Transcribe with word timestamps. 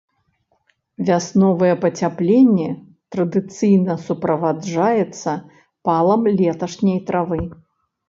Вясновае 1.09 1.69
пацяпленне 1.83 2.65
традыцыйна 3.17 3.93
суправаджаецца 4.07 5.31
палам 5.91 6.21
леташняй 6.37 6.99
травы. 7.13 7.39